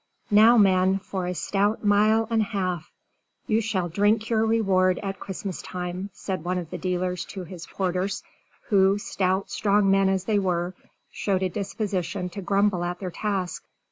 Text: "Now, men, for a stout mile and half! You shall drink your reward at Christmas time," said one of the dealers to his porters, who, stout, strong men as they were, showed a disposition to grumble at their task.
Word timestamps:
"Now, 0.31 0.57
men, 0.57 0.97
for 0.97 1.27
a 1.27 1.35
stout 1.35 1.85
mile 1.85 2.25
and 2.31 2.41
half! 2.41 2.91
You 3.45 3.61
shall 3.61 3.87
drink 3.87 4.31
your 4.31 4.43
reward 4.43 4.97
at 5.03 5.19
Christmas 5.19 5.61
time," 5.61 6.09
said 6.11 6.43
one 6.43 6.57
of 6.57 6.71
the 6.71 6.79
dealers 6.79 7.23
to 7.25 7.43
his 7.43 7.67
porters, 7.67 8.23
who, 8.69 8.97
stout, 8.97 9.51
strong 9.51 9.91
men 9.91 10.09
as 10.09 10.23
they 10.23 10.39
were, 10.39 10.73
showed 11.11 11.43
a 11.43 11.49
disposition 11.49 12.29
to 12.31 12.41
grumble 12.41 12.83
at 12.83 12.99
their 12.99 13.11
task. 13.11 13.63